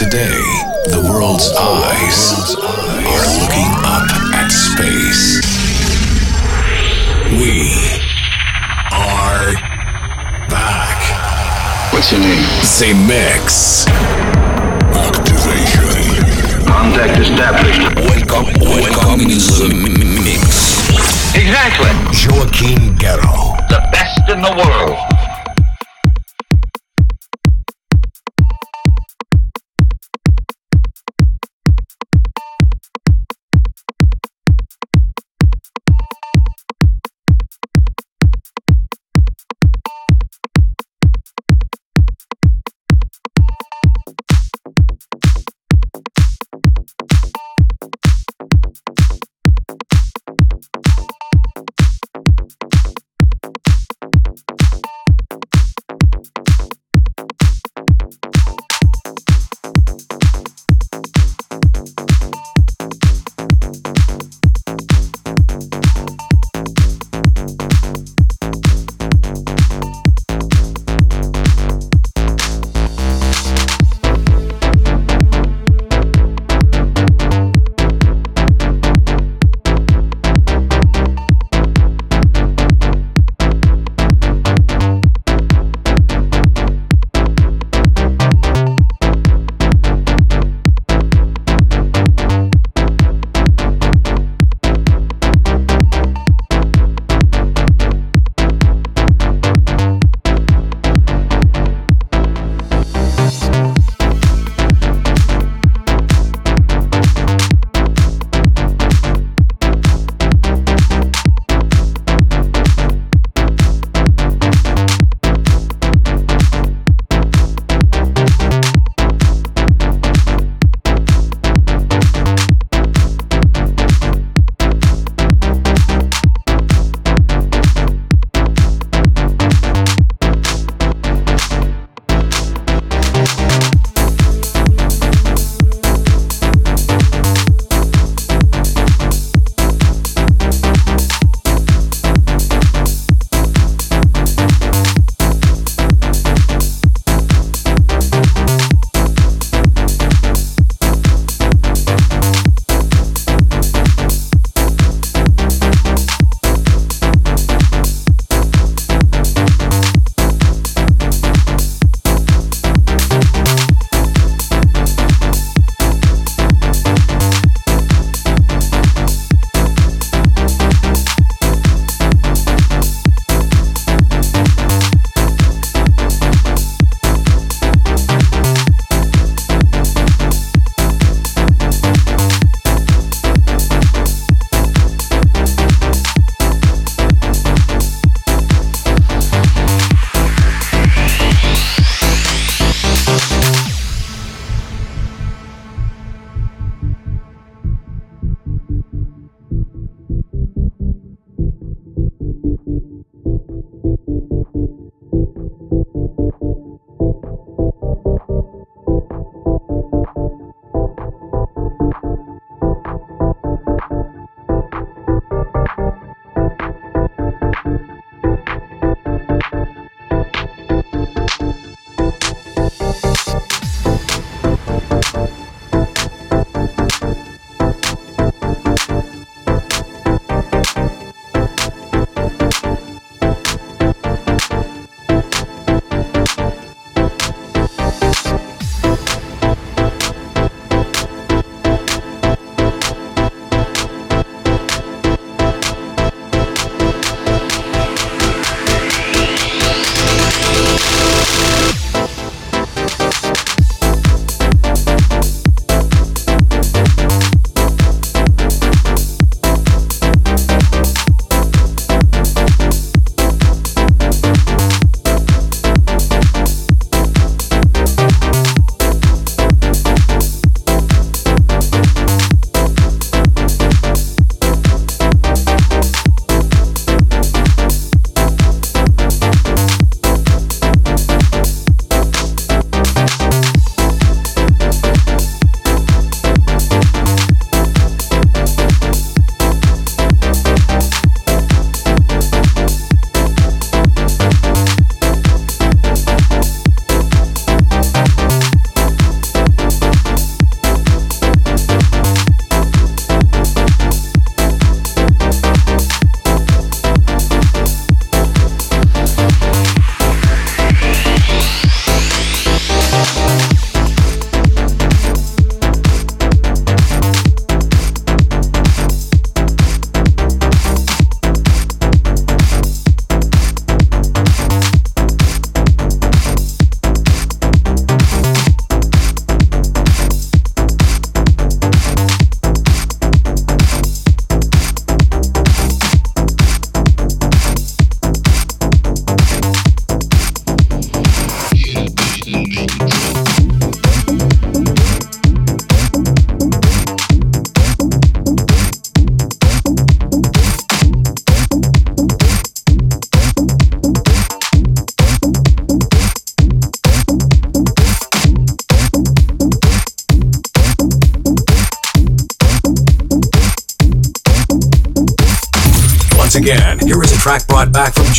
Today, 0.00 0.40
the 0.88 1.06
world's 1.12 1.52
eyes 1.52 2.56
are 2.56 3.26
looking 3.36 3.68
up 3.84 4.08
at 4.32 4.48
space. 4.48 5.44
We 7.36 8.00
are 8.96 9.52
back. 10.48 11.92
What's 11.92 12.10
your 12.12 12.22
name? 12.22 12.40
Zemix. 12.64 13.84
Activation. 14.96 16.64
Contact 16.64 17.20
established. 17.20 17.80
Welcome, 18.00 18.54
welcome 18.58 19.20
in 19.20 19.28
the 19.28 20.22
mix. 20.24 20.80
Exactly. 21.36 21.92
Joaquin 22.24 22.96
Guerrero. 22.96 23.52
The 23.68 23.86
best 23.92 24.30
in 24.30 24.40
the 24.40 24.64
world. 24.64 25.19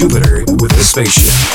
Jupiter 0.02 0.44
with 0.58 0.72
the 0.72 0.84
spaceship. 0.84 1.51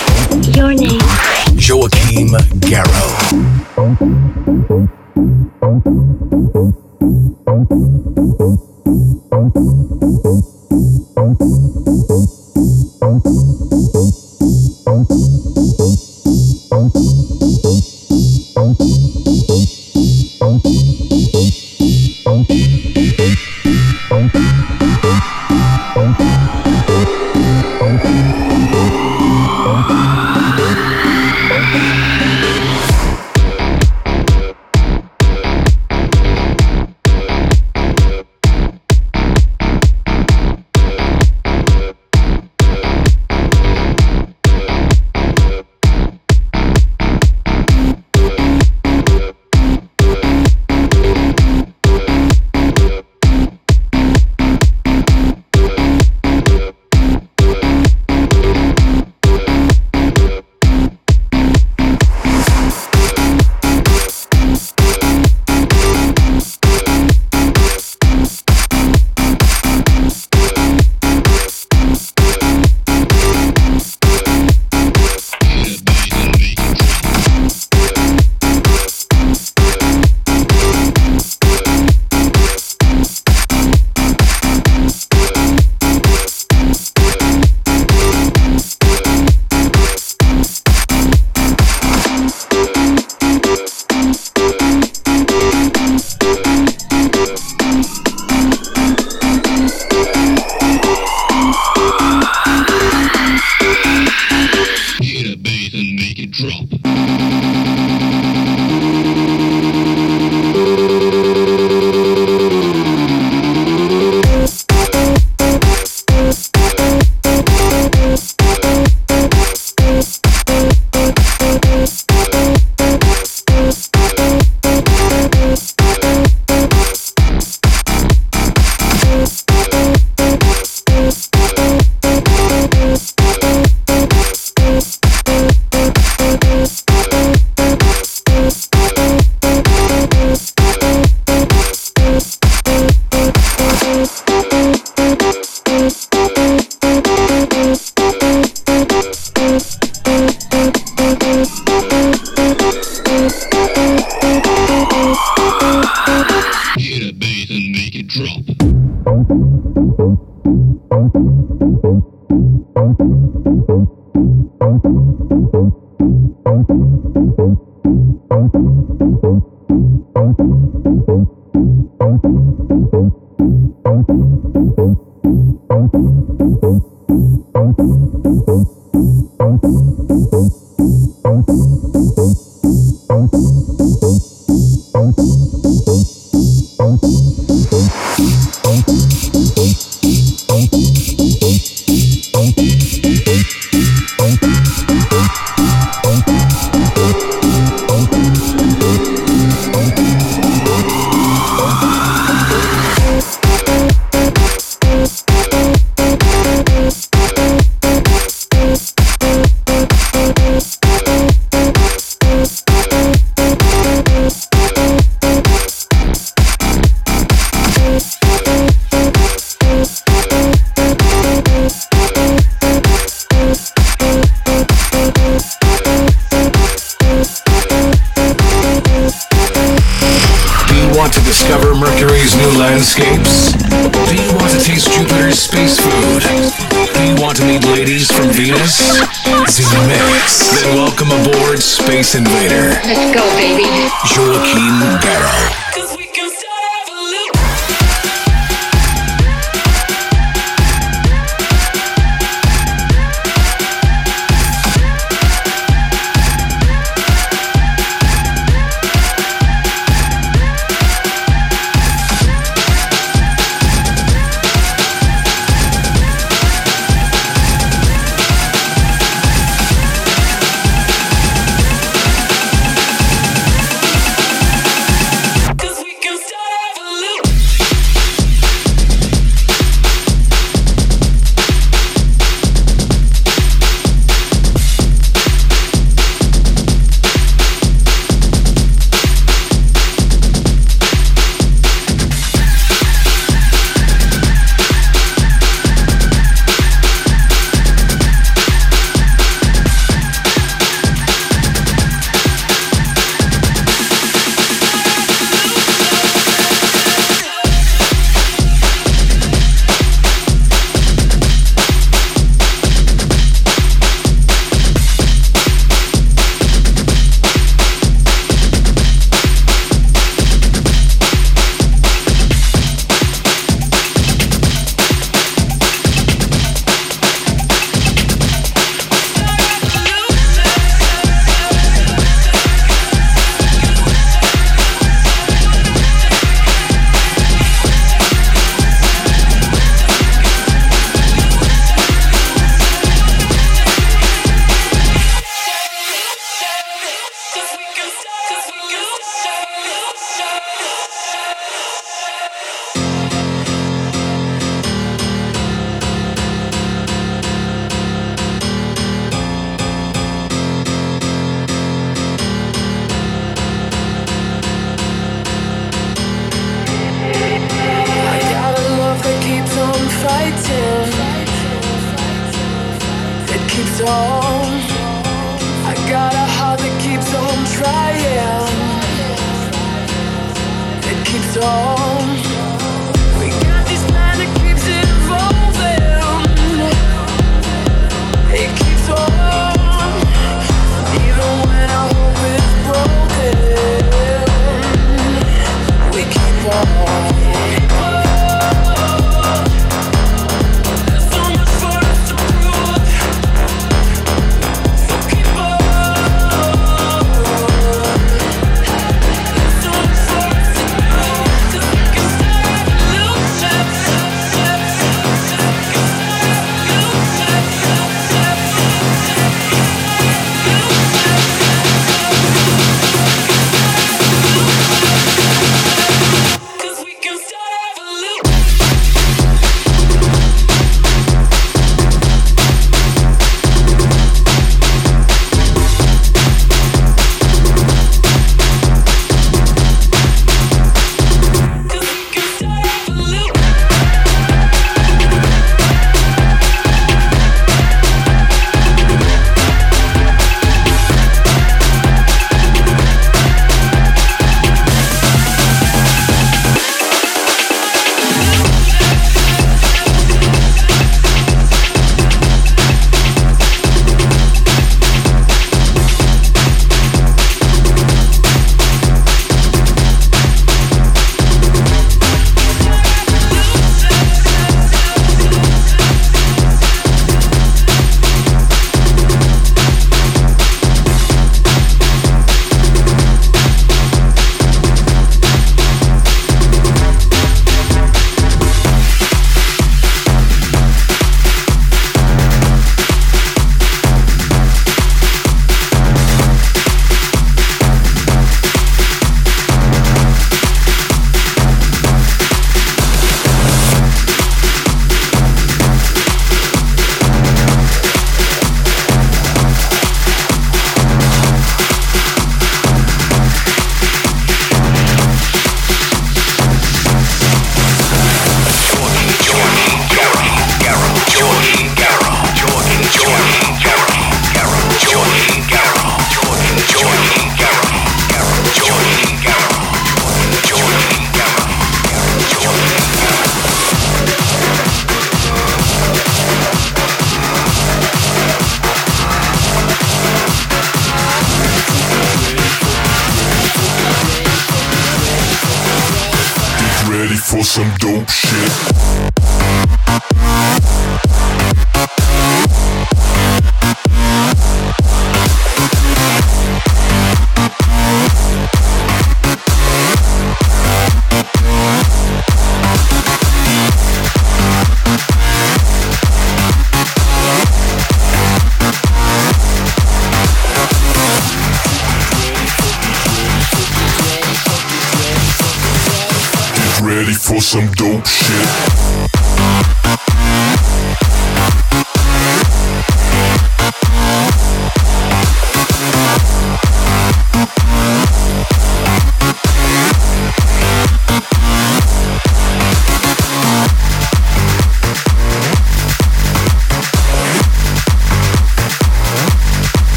Some 547.57 547.73
dope 547.79 548.11
shit. 548.11 548.76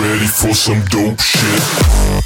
ready 0.00 0.26
for 0.26 0.54
some 0.54 0.84
dope 0.86 1.20
shit. 1.20 2.25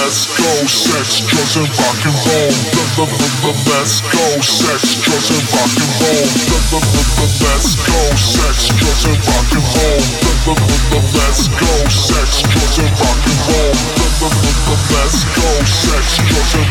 drugs 1.41 1.57
and 1.57 1.69
rock 1.73 2.01
and 2.05 2.13
roll. 2.13 2.53
The, 2.69 2.83
the, 2.97 3.05
the, 3.17 3.29
the, 3.41 3.51
let's 3.73 4.01
go. 4.13 4.25
Sex, 4.41 4.93
drugs 5.01 5.29
and 5.33 5.41
rock 5.49 5.73
and 5.73 5.91
roll. 5.97 6.25
The, 6.37 6.57
the, 6.69 6.79
the, 6.85 7.01
the, 7.17 7.27
let's 7.41 7.73
go. 7.81 7.97
Sex, 8.13 8.69
drugs 8.77 9.05
and 9.09 9.17
rock 9.25 9.49
and 9.57 9.65
roll. 9.73 10.01
The, 10.21 10.33
the, 10.45 10.53
the, 10.53 10.77
the, 10.91 10.99
let's 11.17 11.47
go. 11.49 11.71
Sex, 11.89 12.45
drugs 12.45 12.77
and 12.77 12.93
rock 12.93 13.21
and 13.25 13.39
roll. 13.49 13.73
The, 13.73 14.07
the, 14.21 14.29
the, 14.29 14.51
the, 14.69 14.75
let's 14.93 15.17
go. 15.33 15.49
Sex, 15.65 16.05
drugs 16.29 16.53
and 16.61 16.70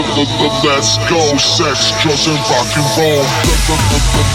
Ha 0.00 0.06
ha 0.06 0.24
ha 0.24 0.46
ha! 0.46 0.49
Let's 0.60 1.00
go, 1.08 1.16
sex, 1.40 1.88
drugs, 2.04 2.28
and 2.28 2.36
rock 2.36 2.68
and 2.76 2.84
roll. 3.00 3.24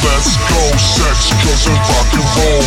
Let's 0.01 0.33
go, 0.41 0.61
sex, 0.73 1.29
drugs, 1.37 1.69
and 1.69 1.77
rock 1.77 2.09
and 2.17 2.25
roll. 2.33 2.65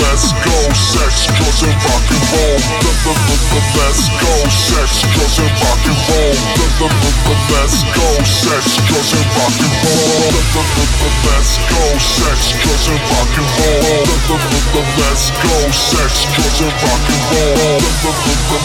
Let's 0.00 0.32
go, 0.32 0.56
sex, 0.72 1.28
drugs, 1.28 1.60
and 1.68 1.76
rock 1.76 2.08
and 2.08 2.24
roll. 2.32 2.56
Let's 3.76 4.08
go, 4.16 4.32
sex, 4.48 5.04
drugs, 5.12 5.36
and 5.44 5.52
rock 5.60 5.84
and 5.92 6.00
roll. 6.08 6.32
Let's 7.52 7.84
go, 7.84 8.08
sex, 8.24 8.80
drugs, 8.88 9.12
and 9.12 9.28
rock 9.36 9.60
and 9.60 9.76
roll. 9.84 10.32
Let's 11.28 11.52
go, 11.68 11.84
sex, 12.00 12.40
drugs, 12.56 12.88
and 12.88 13.04
rock 13.12 13.36
and 13.36 13.44
roll. 13.60 14.08
Let's 14.96 15.28
go, 15.36 15.52
sex, 15.68 16.24
drugs, 16.32 16.64
and 16.64 16.72
rock 16.80 17.04
and 17.12 17.20
roll. 17.28 17.76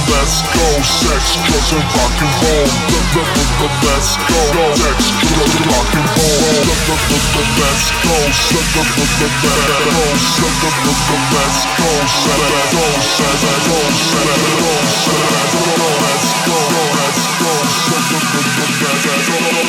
Let's 0.08 0.40
go, 0.56 0.68
sex, 0.88 1.36
drugs, 1.44 1.70
and 1.76 1.84
rock 1.84 2.16
and 2.24 2.32
roll 2.40 3.73
let's 3.82 4.18
go, 4.18 4.40
let's 4.78 5.10
go, 5.10 5.42
rock 5.72 5.90
and 5.98 6.06
roll. 6.14 6.62
Let's 6.68 6.84
go, 6.86 6.94
let's 7.10 7.28
go, 7.34 7.42
let's 7.60 7.90
go, 8.04 8.18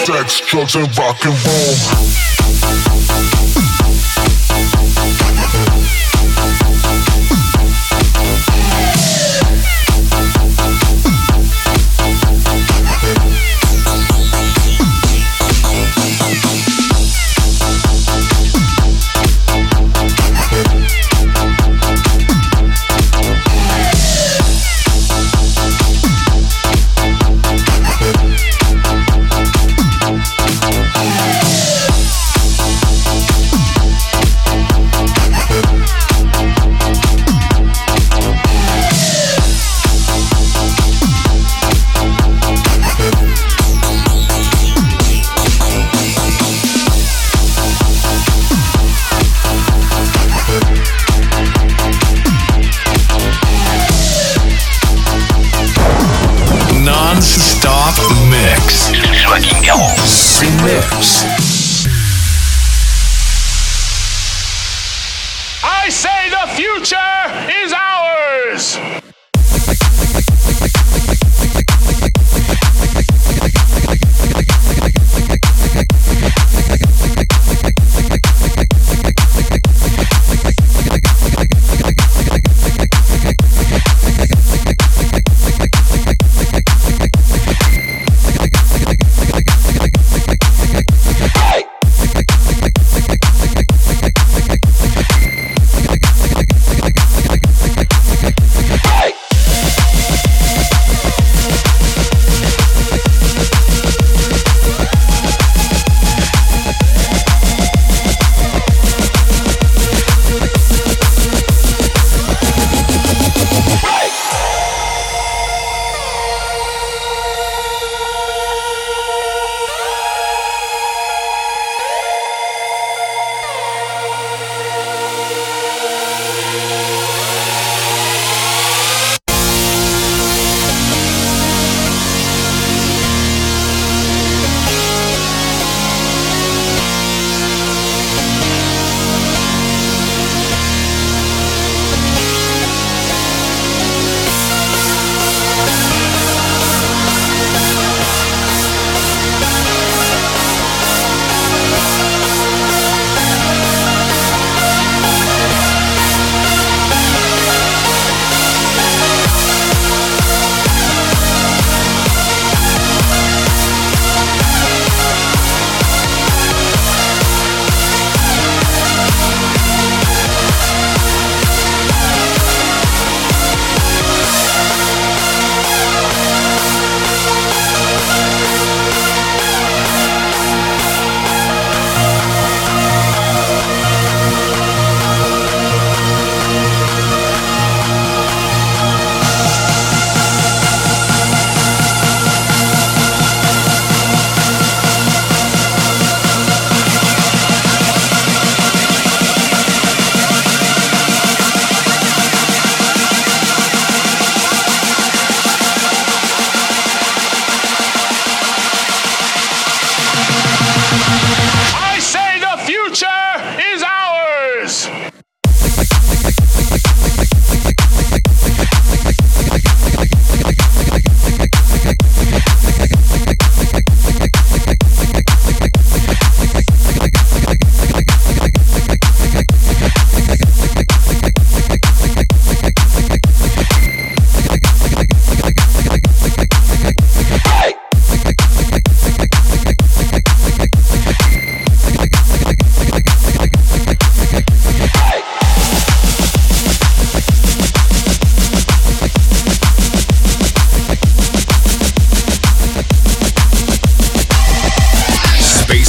Sex, 0.05 0.41
drugs, 0.47 0.77
and 0.77 0.99
rock 0.99 1.25
and 1.25 1.37
roll. 1.47 3.04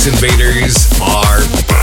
Invaders 0.07 0.87
are 1.01 1.74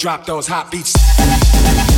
drop 0.00 0.24
those 0.24 0.46
hot 0.46 0.70
beats. 0.70 1.89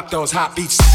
Drop 0.00 0.10
those 0.10 0.32
hot 0.32 0.56
beats. 0.56 0.89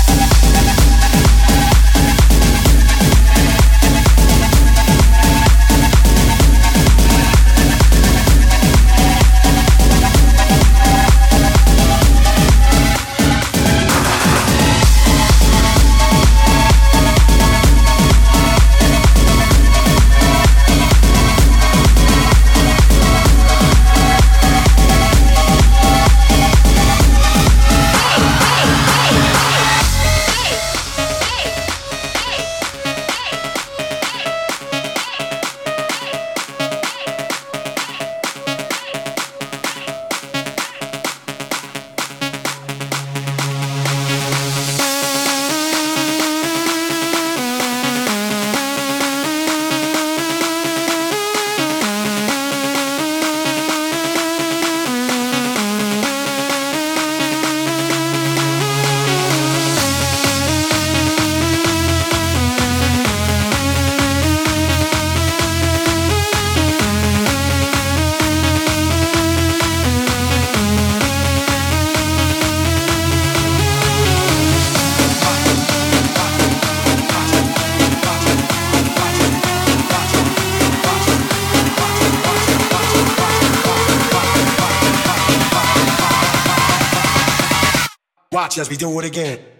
Watch 88.35 88.57
as 88.57 88.69
we 88.69 88.75
do 88.75 88.99
it 88.99 89.05
again. 89.05 89.54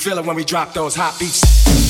Feel 0.00 0.16
it 0.16 0.24
when 0.24 0.34
we 0.34 0.44
drop 0.44 0.72
those 0.72 0.94
hot 0.96 1.18
beats. 1.18 1.89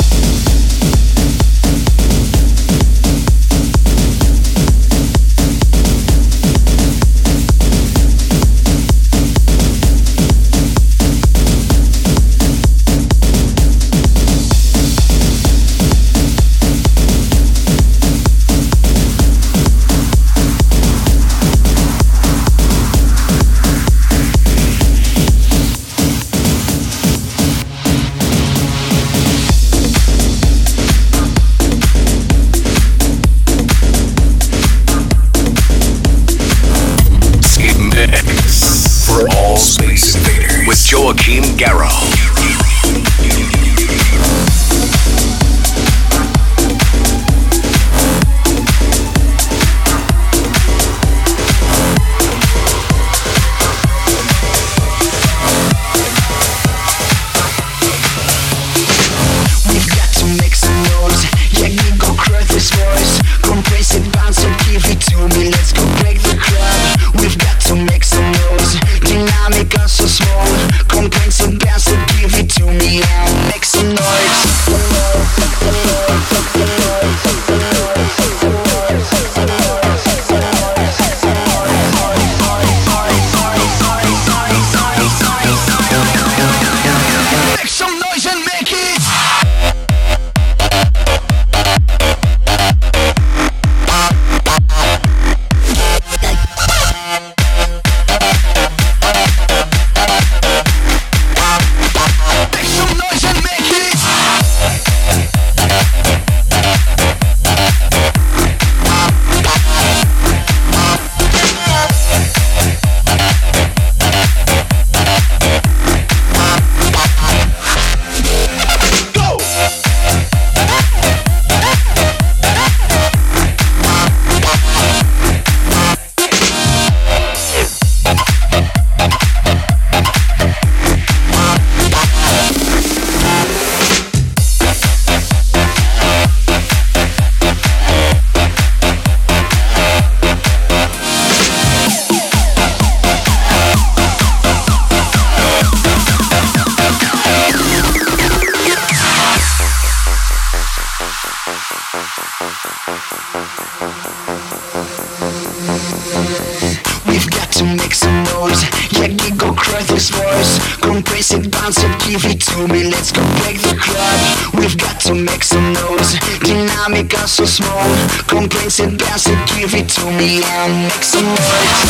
Me 170.20 170.42
And 170.44 170.82
make 170.82 171.89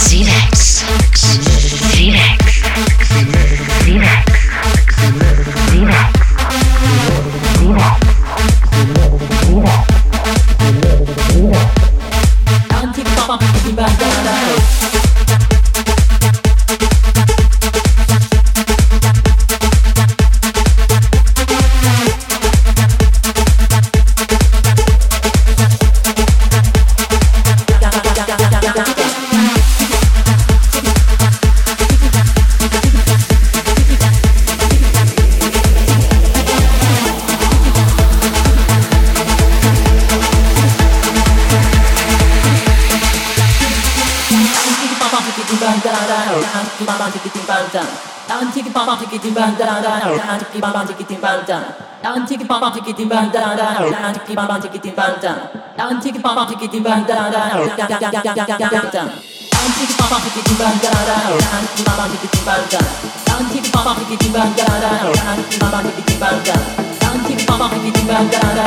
pam 52.51 52.71
tiki 52.75 52.93
tim 52.93 53.07
bam 53.09 53.31
da 53.31 53.55
da 53.55 53.67
dan 53.91 54.13
tiki 54.13 54.35
pam 54.35 54.59
tiki 54.61 54.79
tim 54.83 54.93
bam 54.95 55.13
da 55.23 55.33
dan 55.77 56.01
tiki 56.03 56.19
pam 56.19 56.47
tiki 56.49 56.67
tim 56.67 56.83
bam 56.83 57.03
da 57.07 57.19
da 57.33 57.41
dan 57.47 57.77
dan 57.77 57.87
dan 57.89 58.11
dan 58.11 58.23
dan 58.23 58.47
dan 58.47 58.71
dan 58.71 59.07
dan 59.51 59.69
tiki 59.77 59.93
pam 59.99 60.19
tiki 60.25 60.41
tim 60.47 60.57
bam 60.59 60.75
da 60.83 60.91
da 61.09 61.17
dan 61.47 61.63
tiki 61.71 61.83
pam 61.87 62.09
tiki 62.11 62.27
tim 62.33 62.43
bam 62.47 62.61
da 62.71 62.81
dan 63.27 63.41
tiki 63.53 63.69
pam 63.71 63.87
tiki 63.99 64.15
tim 64.21 64.31
bam 64.35 64.49
da 64.59 64.67
da 64.83 64.91
dan 65.23 65.37
tiki 65.47 65.65
pam 65.69 65.83
tiki 65.85 66.01
tim 66.07 66.19
bam 66.19 66.37
da 66.45 66.55
dan 67.01 67.17
tiki 67.27 67.45
pam 67.47 67.61
tiki 67.71 67.91
tim 67.95 68.05
bam 68.09 68.25
da 68.33 68.41
da 68.57 68.65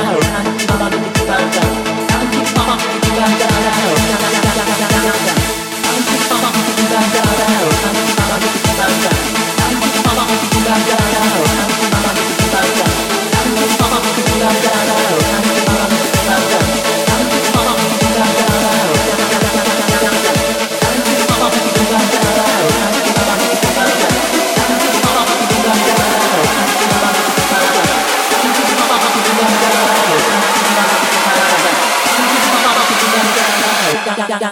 dan 0.81 0.93
tiki 1.03 1.23
pam 1.29 1.45
tiki 1.53 2.99
tim 3.05 3.15
bam 3.19 3.33
da 3.41 3.49
dan 3.53 3.83
tiki 3.93 4.03
pam 5.05 5.19
tiki 5.25 5.44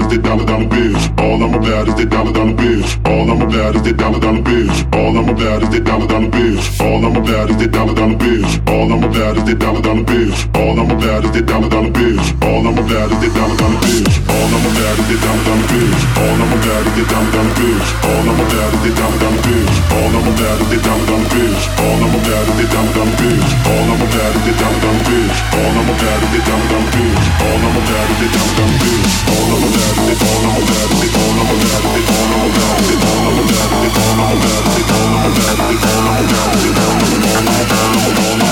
About 0.00 0.12
is 0.12 0.16
the 0.16 0.22
dollar 0.22 0.44
dollar 0.44 0.68
bills. 0.68 1.08
All 1.18 1.42
I'm 1.42 1.54
about 1.54 1.88
is 1.88 1.94
the 1.94 2.06
dollar 2.06 2.32
dollar 2.32 2.54
bills. 2.54 2.96
All 3.04 3.30
I'm 3.30 3.42
about 3.42 3.76
is 3.76 3.82
the 3.82 3.92
dollar 3.92 4.20
dollar 4.20 4.42
bills. 4.42 4.84
All 4.92 5.16
I'm 5.16 5.28
about 5.28 5.62
is 5.62 5.70
the 5.70 5.80
dollar 5.80 6.06
dollar 6.06 6.28
bills. 6.30 6.80
All 6.80 7.04
I'm 7.04 7.16
about 7.16 7.50
is 7.50 7.56
the 7.58 7.68
dollar 7.68 7.94
dollar 7.94 8.16
bills. 8.16 8.58
All 8.68 8.90
I'm 8.92 9.02
about 9.02 9.36
is 9.36 9.44
the 9.44 9.54
dollar 9.54 9.80
dollar 9.80 10.04
bills. 10.04 10.48
All 10.56 10.76
I'm 10.78 10.88
about 10.88 11.24
is 11.24 11.30
the 11.32 11.42
dollar 11.44 11.68
dollar 11.70 11.90
bills. 11.90 12.32
All 12.40 12.70
I'm 12.70 12.78
about 12.78 13.10
is 13.10 13.18
the 13.20 13.28
dollar 13.34 13.56
dollar 13.60 13.80
bills. 13.80 14.14
All 14.30 14.48
I'm 14.50 14.64
about 14.70 14.96
is 14.96 15.06
the 15.10 15.16
dollar 15.20 15.44
dollar 15.44 15.66
bills. 15.68 16.02
All 16.16 16.38
I'm 16.40 16.52
about 16.52 16.86
is 16.86 16.94
the 16.96 17.04
dollar 17.04 17.30
dollar 17.30 17.52
bills. 17.56 17.84
All 18.00 18.24
I'm 18.24 18.40
about 18.40 18.70
is 18.70 18.80
the 18.80 18.96
dollar 18.96 19.18
dollar 19.20 19.38
bills. 19.40 19.64
All 19.90 20.16
I'm 20.20 20.30
about 20.30 20.58
is 20.60 20.68
the 20.70 20.78
dollar 20.80 21.04
dollar 21.10 21.26
bills. 21.30 21.64
All 21.80 22.00
I'm 22.00 22.14
about 22.14 22.46
is 22.46 22.56
the 22.56 22.66
dollar 22.70 22.92
dollar 22.96 23.16
bills. 23.20 23.48
All 23.70 23.88
I'm 23.90 24.00
about 24.00 24.34
is 24.36 24.44
the 24.44 24.54
dollar 24.60 24.80
dollar 24.80 25.02
bills. 25.10 25.36
All 25.50 25.74
I'm 25.80 25.90
about 25.90 26.22
is 26.24 26.30
the 26.30 26.40
dollar 26.48 26.68
dollar 26.70 26.90
bills. 26.90 27.24
All 27.40 27.60
I'm 27.60 27.76
about 27.80 28.08
is 28.10 28.18
the 28.20 28.28
dollar 28.30 28.54
dollar 28.58 28.78
bills. 28.80 29.14
All 29.30 29.48
I'm 29.50 29.64
about 29.70 29.89
They 29.90 30.14
call 30.14 30.38
them 30.38 30.50
a 30.50 30.60
bad, 30.60 30.88
they 30.90 31.08
call 31.10 31.30
them 31.30 31.40
a 31.40 31.58
bad, 31.60 31.82
they 31.82 32.02
call 32.06 32.26
them 32.30 32.40
a 32.40 32.54
bad, 32.54 32.78
they 32.80 32.96
call 33.00 33.18
them 33.20 33.30
a 33.30 33.48
bad, 33.50 33.70
they 33.70 33.90
call 33.90 34.10
them 34.10 34.22
a 34.22 34.38
bad, 34.40 34.70
they 34.70 34.82
call 34.86 35.02
them 35.02 35.16
a 35.16 35.30
bad, 35.30 35.56
they 35.60 35.88
call 35.90 35.98
them 35.98 36.08
a 36.10 36.28
bad, 36.30 36.50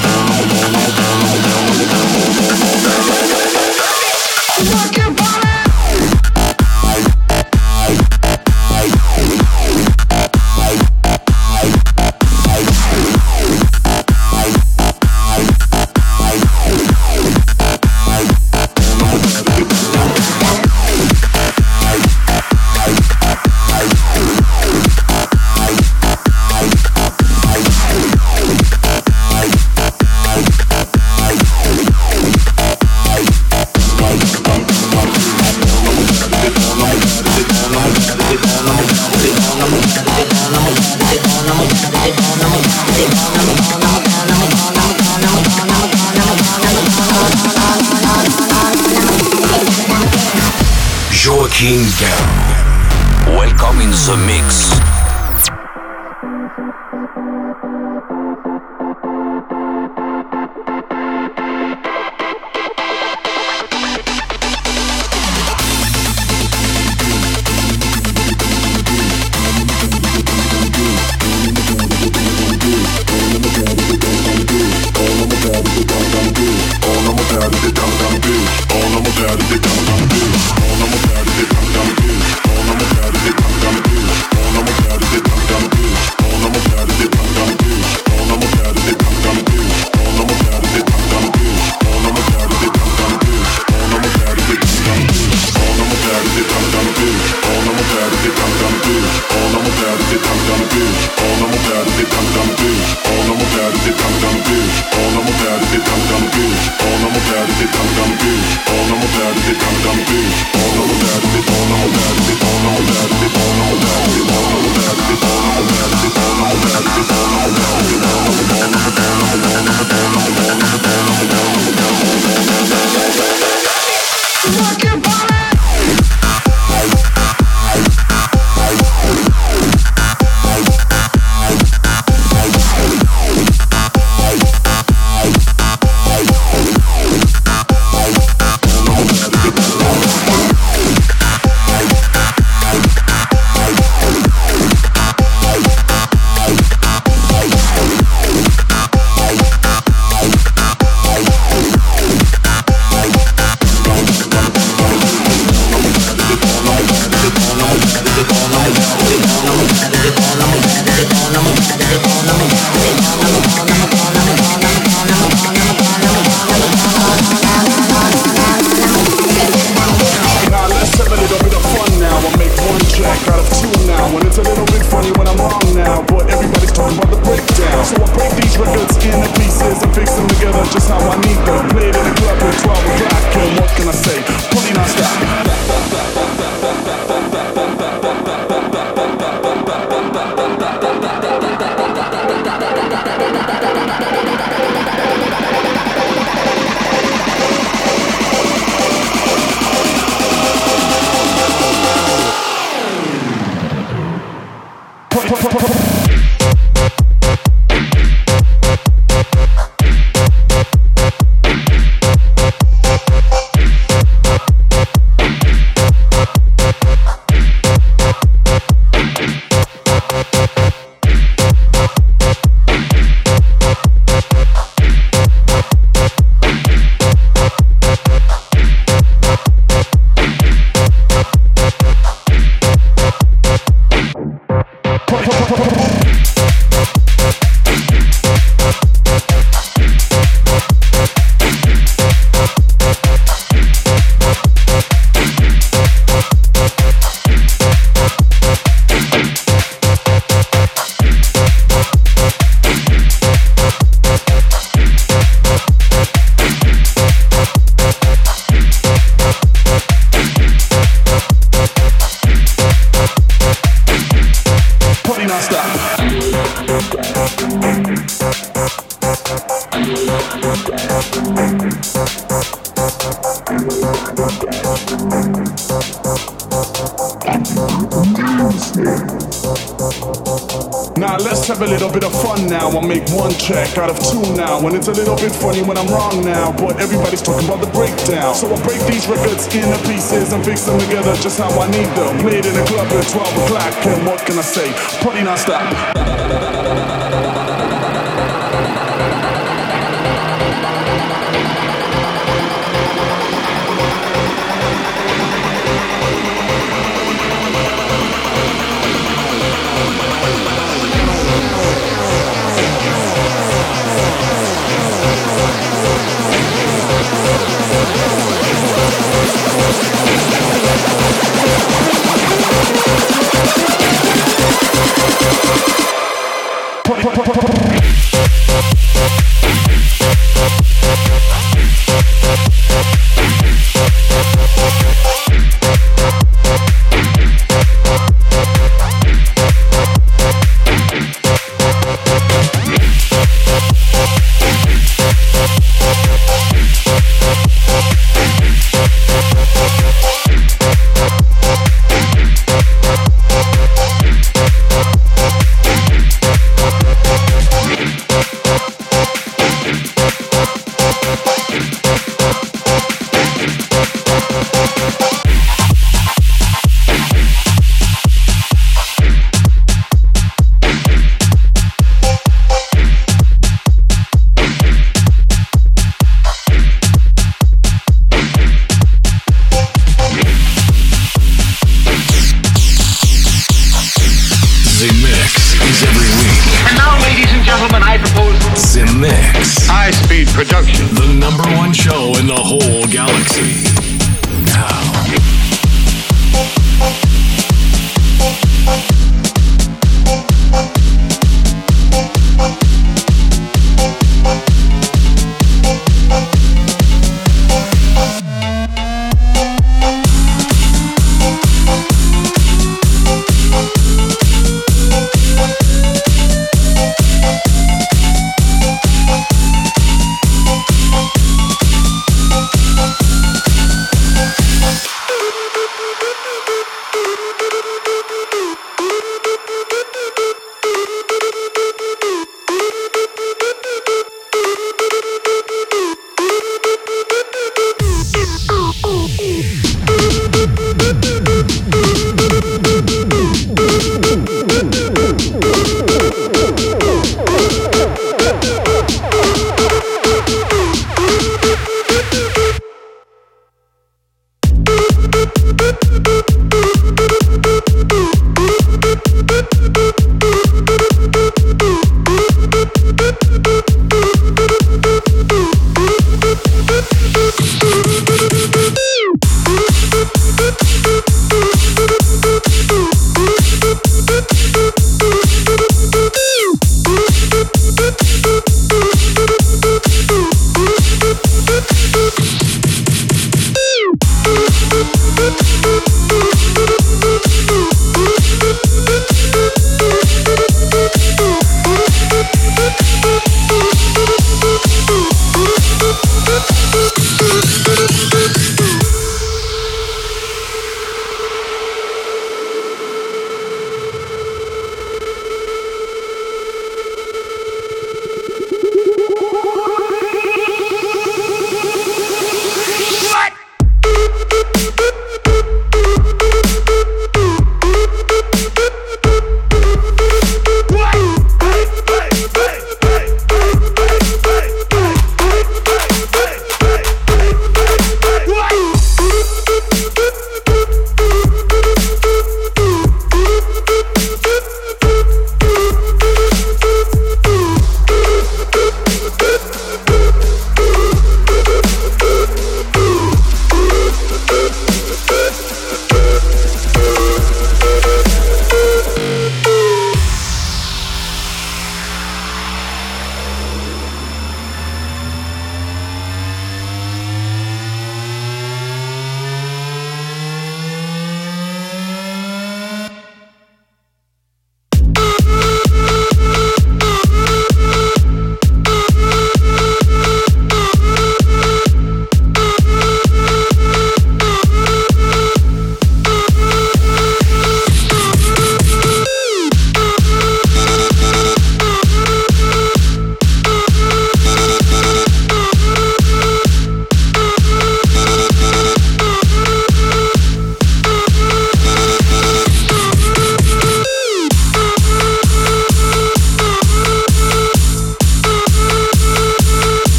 they 0.00 0.19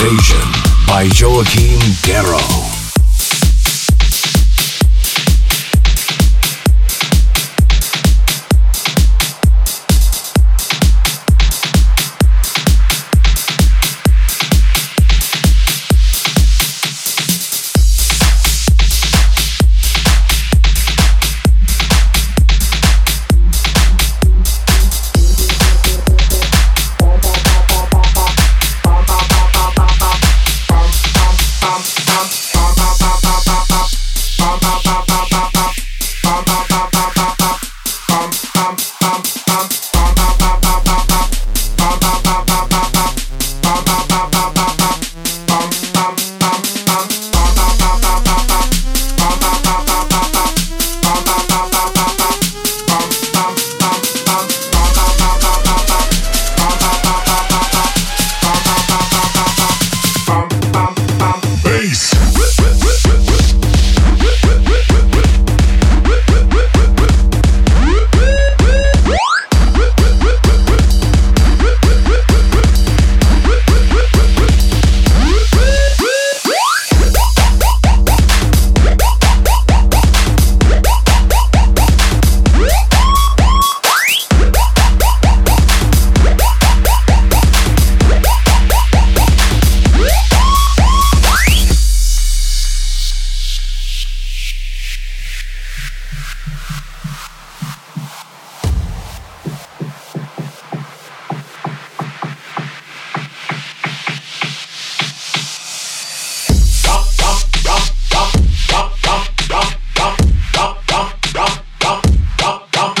Invasion 0.00 0.38
by 0.86 1.08
Joachim 1.12 1.80
Garraud. 2.06 2.67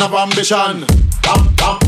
ambition. 0.02 0.86
Bam, 1.22 1.54
bam. 1.56 1.87